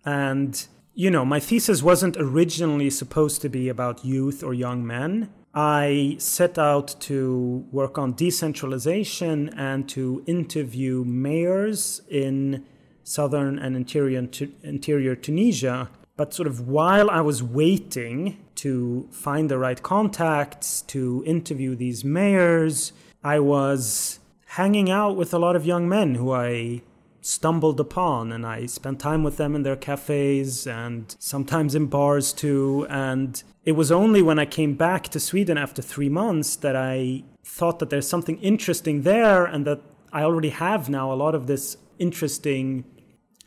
And, 0.07 0.67
you 0.95 1.11
know, 1.11 1.27
my 1.27 1.41
thesis 1.41 1.83
wasn't 1.83 2.17
originally 2.17 2.89
supposed 2.89 3.43
to 3.43 3.51
be 3.51 3.69
about 3.69 4.03
youth 4.03 4.43
or 4.43 4.55
young 4.55 4.87
men. 4.87 5.29
I 5.53 6.17
set 6.19 6.59
out 6.59 6.89
to 7.01 7.67
work 7.71 7.99
on 7.99 8.15
decentralization 8.15 9.51
and 9.59 9.87
to 9.91 10.25
interview 10.27 11.05
mayors 11.05 12.01
in 12.09 12.65
southern 13.05 13.59
and 13.59 13.77
interior, 13.77 14.27
interior 14.63 15.17
Tunisia. 15.17 15.91
But 16.17 16.33
sort 16.33 16.47
of 16.47 16.67
while 16.67 17.11
I 17.11 17.21
was 17.21 17.43
waiting 17.43 18.39
to 18.65 19.07
find 19.13 19.51
the 19.51 19.59
right 19.59 19.83
contacts 19.83 20.81
to 20.95 21.23
interview 21.27 21.75
these 21.75 22.05
mayors, 22.07 22.93
I 23.23 23.39
was 23.41 24.21
hanging 24.47 24.91
out 24.91 25.17
with 25.17 25.35
a 25.35 25.39
lot 25.39 25.57
of 25.57 25.67
young 25.67 25.89
men 25.89 26.15
who 26.15 26.33
I 26.33 26.83
stumbled 27.21 27.81
upon 27.81 28.31
and 28.31 28.47
I 28.47 28.67
spent 28.67 29.01
time 29.01 29.25
with 29.25 29.37
them 29.37 29.57
in 29.57 29.65
their 29.65 29.77
cafes 29.77 30.67
and 30.67 31.15
sometimes 31.19 31.75
in 31.75 31.87
bars 31.87 32.33
too. 32.33 32.87
And 32.89 33.43
it 33.65 33.73
was 33.73 33.91
only 33.91 34.23
when 34.23 34.39
I 34.39 34.47
came 34.47 34.75
back 34.75 35.09
to 35.09 35.21
Sweden 35.21 35.59
after 35.59 35.83
3 35.83 36.09
months 36.09 36.55
that 36.57 36.77
I 36.77 37.25
thought 37.45 37.81
that 37.81 37.91
there's 37.91 38.09
something 38.09 38.39
interesting 38.39 39.03
there 39.03 39.45
and 39.45 39.67
that 39.67 39.81
I 40.13 40.23
already 40.23 40.51
have 40.51 40.89
now 40.89 41.13
a 41.13 41.15
lot 41.15 41.35
of 41.35 41.49
this 41.49 41.77
interesting 41.99 42.85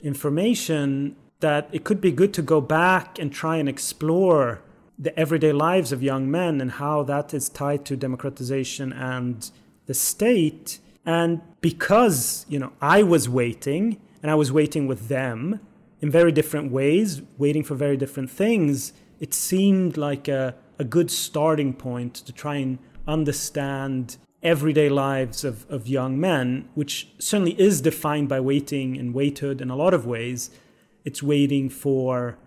information 0.02 1.16
that 1.40 1.70
it 1.72 1.86
could 1.86 2.02
be 2.02 2.12
good 2.12 2.34
to 2.34 2.42
go 2.42 2.60
back 2.60 3.18
and 3.18 3.32
try 3.32 3.56
and 3.56 3.70
explore 3.70 4.62
the 4.98 5.18
everyday 5.18 5.54
lives 5.54 5.94
of 5.94 6.04
young 6.04 6.30
men 6.30 6.60
and 6.60 6.72
how 6.72 7.02
that 7.04 7.34
is 7.34 7.48
tied 7.48 7.86
to 7.86 7.96
democratization 7.96 8.92
and 8.92 9.52
the 9.86 9.94
state 9.94 10.80
and 11.10 11.42
because, 11.60 12.46
you 12.48 12.60
know, 12.60 12.72
I 12.80 13.02
was 13.02 13.28
waiting 13.28 14.00
and 14.22 14.30
I 14.30 14.36
was 14.36 14.52
waiting 14.52 14.86
with 14.86 15.08
them 15.08 15.60
in 16.02 16.12
very 16.12 16.32
different 16.32 16.72
ways, 16.72 17.24
waiting 17.40 17.64
for 17.64 17.74
very 17.74 17.98
different 17.98 18.30
things, 18.30 18.94
it 19.20 19.34
seemed 19.34 19.98
like 19.98 20.28
a, 20.28 20.54
a 20.78 20.84
good 20.84 21.10
starting 21.10 21.74
point 21.74 22.14
to 22.14 22.32
try 22.32 22.58
and 22.58 22.78
understand 23.08 24.18
everyday 24.44 24.88
lives 24.88 25.44
of, 25.44 25.66
of 25.68 25.88
young 25.88 26.20
men, 26.20 26.70
which 26.76 27.08
certainly 27.18 27.60
is 27.60 27.82
defined 27.82 28.30
by 28.30 28.40
waiting 28.40 28.96
and 28.96 29.16
waithood 29.16 29.62
in 29.62 29.72
a 29.72 29.76
lot 29.76 29.96
of 29.96 30.06
ways. 30.06 30.52
It's 31.06 31.24
waiting 31.24 31.70
for 31.72 32.38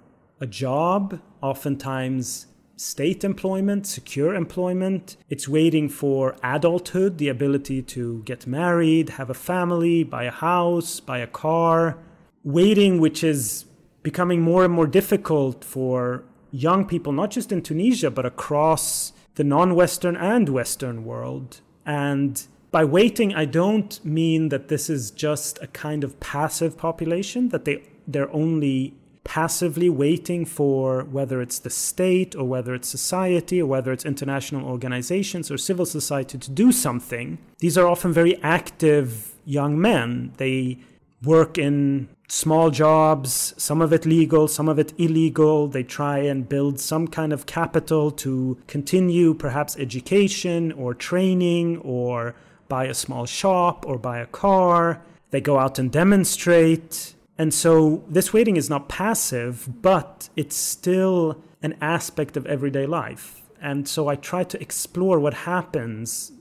a 0.40 0.46
job, 0.46 1.20
oftentimes 1.40 2.46
state 2.82 3.22
employment, 3.22 3.86
secure 3.86 4.34
employment. 4.34 5.16
It's 5.30 5.48
waiting 5.48 5.88
for 5.88 6.36
adulthood, 6.42 7.18
the 7.18 7.28
ability 7.28 7.80
to 7.82 8.22
get 8.24 8.44
married, 8.44 9.10
have 9.10 9.30
a 9.30 9.34
family, 9.34 10.02
buy 10.02 10.24
a 10.24 10.32
house, 10.32 10.98
buy 10.98 11.18
a 11.18 11.28
car. 11.28 11.96
Waiting, 12.42 12.98
which 12.98 13.22
is 13.22 13.66
becoming 14.02 14.42
more 14.42 14.64
and 14.64 14.74
more 14.74 14.88
difficult 14.88 15.64
for 15.64 16.24
young 16.50 16.84
people, 16.84 17.12
not 17.12 17.30
just 17.30 17.52
in 17.52 17.62
Tunisia, 17.62 18.10
but 18.10 18.26
across 18.26 19.12
the 19.36 19.44
non 19.44 19.76
Western 19.76 20.16
and 20.16 20.48
Western 20.48 21.04
world. 21.04 21.60
And 21.86 22.44
by 22.72 22.84
waiting, 22.84 23.32
I 23.32 23.44
don't 23.44 24.04
mean 24.04 24.48
that 24.48 24.66
this 24.66 24.90
is 24.90 25.12
just 25.12 25.62
a 25.62 25.68
kind 25.68 26.02
of 26.02 26.18
passive 26.18 26.76
population, 26.76 27.50
that 27.50 27.64
they, 27.64 27.84
they're 28.08 28.34
only 28.34 28.94
passively 29.32 29.88
waiting 29.88 30.44
for 30.44 31.04
whether 31.04 31.40
it's 31.40 31.58
the 31.60 31.70
state 31.70 32.36
or 32.36 32.44
whether 32.44 32.74
it's 32.74 32.86
society 32.86 33.62
or 33.62 33.66
whether 33.66 33.90
it's 33.90 34.04
international 34.04 34.62
organizations 34.68 35.50
or 35.50 35.56
civil 35.56 35.86
society 35.86 36.36
to 36.36 36.50
do 36.50 36.70
something. 36.70 37.38
These 37.60 37.78
are 37.78 37.86
often 37.86 38.12
very 38.12 38.36
active 38.42 39.32
young 39.46 39.80
men. 39.80 40.34
They 40.36 40.80
work 41.22 41.56
in 41.56 42.10
small 42.28 42.68
jobs, 42.68 43.54
some 43.56 43.80
of 43.80 43.90
it 43.90 44.04
legal, 44.04 44.48
some 44.48 44.68
of 44.68 44.78
it 44.78 44.92
illegal. 44.98 45.66
They 45.66 45.82
try 45.82 46.18
and 46.18 46.46
build 46.46 46.78
some 46.78 47.08
kind 47.08 47.32
of 47.32 47.46
capital 47.46 48.10
to 48.10 48.58
continue 48.66 49.32
perhaps 49.32 49.78
education 49.78 50.72
or 50.72 50.92
training 50.92 51.78
or 51.78 52.34
buy 52.68 52.84
a 52.84 52.92
small 52.92 53.24
shop 53.24 53.86
or 53.86 53.96
buy 53.96 54.18
a 54.18 54.26
car. 54.26 55.00
They 55.30 55.40
go 55.40 55.58
out 55.58 55.78
and 55.78 55.90
demonstrate. 55.90 57.11
And 57.38 57.52
so 57.52 58.04
this 58.08 58.32
waiting 58.32 58.56
is 58.56 58.68
not 58.68 58.88
passive, 58.88 59.68
but 59.82 60.28
it's 60.36 60.56
still 60.56 61.42
an 61.62 61.76
aspect 61.80 62.36
of 62.36 62.46
everyday 62.46 62.86
life. 62.86 63.42
And 63.60 63.88
so 63.88 64.08
I 64.08 64.16
try 64.16 64.44
to 64.44 64.60
explore 64.60 65.18
what 65.20 65.34
happens 65.34 66.32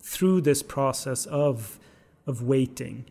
through 0.00 0.42
this 0.42 0.62
process 0.62 1.26
of, 1.26 1.78
of 2.26 2.42
waiting. 2.42 3.06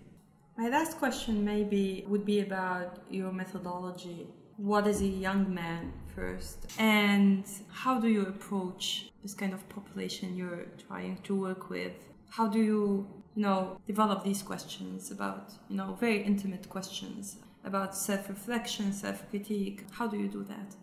My 0.57 0.69
last 0.69 0.97
question 0.97 1.43
maybe 1.43 2.05
would 2.07 2.25
be 2.25 2.39
about 2.39 2.99
your 3.09 3.31
methodology. 3.33 4.27
What 4.55 4.87
is 4.87 5.01
a 5.01 5.07
young 5.07 5.53
man 5.53 5.91
first? 6.15 6.71
And 6.77 7.43
how 7.69 7.99
do 7.99 8.07
you 8.07 8.25
approach 8.27 9.09
this 9.21 9.33
kind 9.33 9.53
of 9.53 9.67
population 9.67 10.37
you're 10.37 10.67
trying 10.87 11.17
to 11.23 11.35
work 11.35 11.69
with? 11.69 11.91
How 12.29 12.47
do 12.47 12.59
you, 12.59 13.07
you 13.35 13.41
know, 13.41 13.79
develop 13.85 14.23
these 14.23 14.41
questions 14.41 15.11
about, 15.11 15.51
you 15.69 15.75
know, 15.75 15.97
very 15.99 16.23
intimate 16.23 16.69
questions 16.69 17.37
about 17.63 17.95
self-reflection, 17.95 18.93
self-critique? 18.93 19.85
How 19.91 20.07
do 20.07 20.17
you 20.17 20.27
do 20.27 20.43
that? 20.43 20.75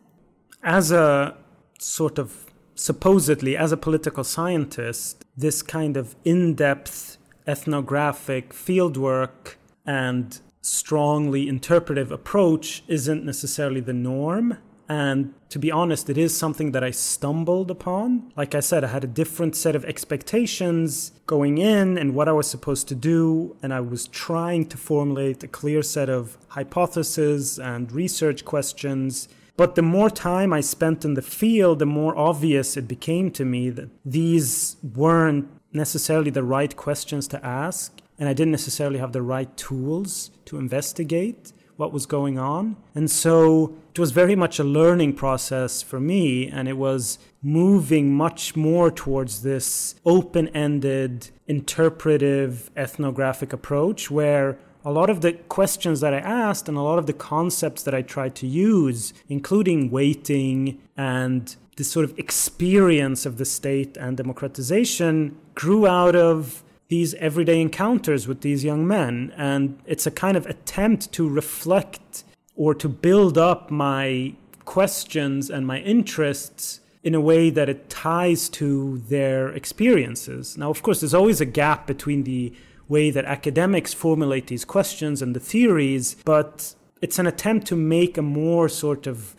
As 0.63 0.93
a 0.93 1.37
sort 1.79 2.19
of 2.19 2.47
supposedly 2.75 3.57
as 3.57 3.73
a 3.73 3.77
political 3.77 4.25
scientist, 4.25 5.25
this 5.37 5.63
kind 5.63 5.97
of 5.97 6.15
in-depth 6.25 7.19
ethnographic 7.47 8.53
fieldwork 8.53 9.55
and 9.87 10.41
strongly 10.61 11.49
interpretive 11.49 12.13
approach 12.13 12.85
isn't 12.87 13.25
necessarily 13.25 13.81
the 13.81 13.93
norm. 13.93 14.59
And 14.93 15.33
to 15.49 15.59
be 15.59 15.71
honest, 15.73 16.11
it 16.11 16.19
is 16.19 16.37
something 16.37 16.73
that 16.73 16.85
I 16.85 16.91
stumbled 16.91 17.71
upon. 17.71 18.31
Like 18.37 18.55
I 18.55 18.61
said, 18.61 18.85
I 18.85 18.89
had 18.89 19.05
a 19.05 19.07
different 19.23 19.57
set 19.57 19.75
of 19.75 19.87
expectations 19.87 21.13
going 21.27 21.57
in 21.57 21.97
and 21.97 22.15
what 22.15 22.29
I 22.29 22.33
was 22.33 22.47
supposed 22.47 22.89
to 22.89 22.95
do. 22.95 23.57
And 23.63 23.73
I 23.73 23.81
was 23.81 24.07
trying 24.07 24.67
to 24.67 24.77
formulate 24.77 25.43
a 25.43 25.49
clear 25.49 25.83
set 25.83 26.11
of 26.11 26.37
hypotheses 26.49 27.59
and 27.59 27.91
research 27.91 28.45
questions. 28.45 29.31
But 29.57 29.77
the 29.77 29.89
more 29.97 30.11
time 30.11 30.53
I 30.53 30.61
spent 30.61 31.07
in 31.07 31.15
the 31.15 31.23
field, 31.23 31.79
the 31.79 31.87
more 31.87 32.15
obvious 32.15 32.77
it 32.77 32.87
became 32.87 33.31
to 33.31 33.47
me 33.47 33.71
that 33.71 33.89
these 34.05 34.77
weren't 34.83 35.49
necessarily 35.73 36.31
the 36.31 36.45
right 36.45 36.77
questions 36.77 37.27
to 37.29 37.43
ask 37.43 38.03
and 38.19 38.29
I 38.29 38.35
didn't 38.35 38.53
necessarily 38.53 38.99
have 38.99 39.13
the 39.13 39.23
right 39.23 39.57
tools 39.57 40.31
to 40.45 40.59
investigate 40.59 41.53
what 41.76 41.93
was 41.93 42.07
going 42.07 42.38
on. 42.38 42.76
And 42.95 43.11
so 43.11 43.75
it 43.95 43.99
was 43.99 44.11
very 44.12 44.35
much 44.35 44.59
a 44.59 44.64
learning 44.64 45.14
process 45.14 45.83
for 45.83 46.00
me, 46.00 46.49
and 46.49 46.69
it 46.69 46.76
was 46.76 47.19
moving 47.43 48.14
much 48.14 48.57
more 48.57 48.91
towards 48.91 49.43
this 49.43 49.95
open 50.07 50.49
ended, 50.49 51.31
interpretive, 51.47 52.71
ethnographic 52.76 53.52
approach 53.52 54.11
where 54.11 54.59
a 54.85 54.91
lot 54.91 55.11
of 55.11 55.21
the 55.21 55.33
questions 55.33 56.00
that 56.00 56.12
I 56.12 56.19
asked 56.19 56.69
and 56.69 56.76
a 56.76 56.83
lot 56.83 56.99
of 56.99 57.07
the 57.07 57.12
concepts 57.12 57.83
that 57.85 57.95
I 57.95 58.02
tried 58.02 58.35
to 58.37 58.47
use, 58.47 59.12
including 59.29 59.91
waiting 59.91 60.81
and 60.97 61.55
this 61.76 61.91
sort 61.91 62.05
of 62.05 62.19
experience 62.19 63.25
of 63.25 63.38
the 63.38 63.44
state 63.44 63.97
and 63.97 64.16
democratization, 64.16 65.37
grew 65.55 65.87
out 65.87 66.16
of 66.16 66.62
these 66.92 67.14
everyday 67.14 67.59
encounters 67.59 68.28
with 68.28 68.42
these 68.42 68.62
young 68.62 68.87
men. 68.87 69.33
And 69.38 69.78
it's 69.87 70.07
a 70.07 70.11
kind 70.11 70.37
of 70.37 70.44
attempt 70.44 71.11
to 71.12 71.26
reflect 71.26 72.22
or 72.55 72.74
to 72.74 72.87
build 72.87 73.38
up 73.38 73.70
my 73.70 74.35
questions 74.66 75.48
and 75.48 75.66
my 75.66 75.78
interests 75.78 76.81
in 77.02 77.14
a 77.14 77.20
way 77.31 77.48
that 77.48 77.70
it 77.70 77.88
ties 77.88 78.50
to 78.61 78.98
their 79.09 79.48
experiences. 79.61 80.59
Now, 80.59 80.68
of 80.68 80.83
course, 80.83 81.00
there's 81.00 81.14
always 81.14 81.40
a 81.40 81.46
gap 81.62 81.87
between 81.87 82.24
the 82.24 82.52
way 82.88 83.11
that 83.11 83.24
academics 83.24 83.94
formulate 83.94 84.48
these 84.48 84.66
questions 84.66 85.22
and 85.22 85.35
the 85.35 85.40
theories, 85.40 86.16
but 86.26 86.74
it's 87.00 87.18
an 87.18 87.26
attempt 87.26 87.66
to 87.68 87.76
make 87.76 88.18
a 88.18 88.22
more 88.22 88.68
sort 88.68 89.07
of 89.07 89.35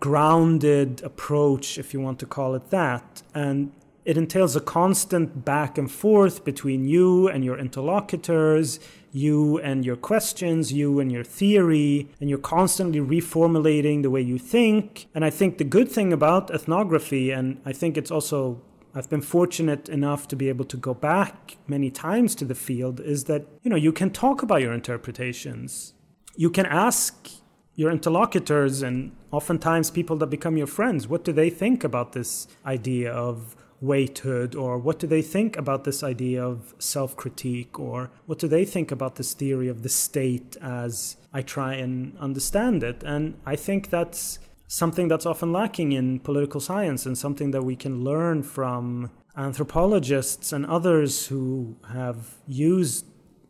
grounded 0.00 1.02
approach, 1.02 1.76
if 1.76 1.92
you 1.92 2.00
want 2.00 2.18
to 2.20 2.26
call 2.26 2.54
it 2.54 2.70
that. 2.70 3.22
And 3.34 3.72
it 4.04 4.16
entails 4.18 4.54
a 4.54 4.60
constant 4.60 5.44
back 5.44 5.78
and 5.78 5.90
forth 5.90 6.44
between 6.44 6.84
you 6.84 7.28
and 7.28 7.44
your 7.44 7.58
interlocutors, 7.58 8.78
you 9.12 9.58
and 9.60 9.84
your 9.84 9.96
questions, 9.96 10.72
you 10.72 11.00
and 11.00 11.10
your 11.10 11.24
theory, 11.24 12.08
and 12.20 12.28
you're 12.28 12.38
constantly 12.38 13.00
reformulating 13.00 14.02
the 14.02 14.10
way 14.10 14.20
you 14.20 14.38
think. 14.38 15.06
And 15.14 15.24
I 15.24 15.30
think 15.30 15.58
the 15.58 15.64
good 15.64 15.90
thing 15.90 16.12
about 16.12 16.50
ethnography, 16.50 17.30
and 17.30 17.60
I 17.64 17.72
think 17.72 17.96
it's 17.96 18.10
also 18.10 18.60
I've 18.96 19.10
been 19.10 19.22
fortunate 19.22 19.88
enough 19.88 20.28
to 20.28 20.36
be 20.36 20.48
able 20.48 20.64
to 20.66 20.76
go 20.76 20.94
back 20.94 21.56
many 21.66 21.90
times 21.90 22.36
to 22.36 22.44
the 22.44 22.54
field 22.54 23.00
is 23.00 23.24
that 23.24 23.46
you 23.62 23.70
know 23.70 23.76
you 23.76 23.92
can 23.92 24.10
talk 24.10 24.42
about 24.42 24.60
your 24.60 24.72
interpretations. 24.72 25.94
You 26.36 26.50
can 26.50 26.66
ask 26.66 27.28
your 27.76 27.90
interlocutors 27.90 28.82
and 28.82 29.12
oftentimes 29.32 29.90
people 29.90 30.16
that 30.16 30.28
become 30.28 30.56
your 30.56 30.66
friends 30.66 31.08
what 31.08 31.24
do 31.24 31.32
they 31.32 31.50
think 31.50 31.82
about 31.82 32.12
this 32.12 32.46
idea 32.64 33.12
of 33.12 33.56
waithood 33.84 34.54
or 34.54 34.78
what 34.78 34.98
do 34.98 35.06
they 35.06 35.22
think 35.22 35.56
about 35.56 35.84
this 35.84 36.02
idea 36.02 36.44
of 36.44 36.74
self 36.78 37.16
critique 37.16 37.78
or 37.78 38.10
what 38.26 38.38
do 38.38 38.48
they 38.48 38.64
think 38.64 38.90
about 38.90 39.16
this 39.16 39.34
theory 39.34 39.68
of 39.68 39.82
the 39.82 39.88
state 39.88 40.56
as 40.62 41.16
I 41.32 41.42
try 41.42 41.74
and 41.74 42.16
understand 42.18 42.84
it. 42.84 43.02
And 43.02 43.34
I 43.44 43.56
think 43.56 43.90
that's 43.90 44.38
something 44.68 45.08
that's 45.08 45.26
often 45.26 45.52
lacking 45.52 45.92
in 45.92 46.20
political 46.20 46.60
science 46.60 47.04
and 47.06 47.18
something 47.18 47.50
that 47.50 47.62
we 47.62 47.76
can 47.76 48.04
learn 48.04 48.42
from 48.42 49.10
anthropologists 49.36 50.52
and 50.52 50.64
others 50.64 51.26
who 51.26 51.76
have 51.92 52.36
used 52.46 53.04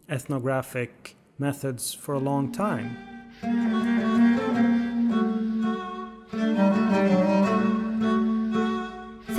ethnographic 0.09 1.15
methods 1.39 1.93
for 1.93 2.15
a 2.15 2.19
long 2.19 2.51
time. 2.51 4.14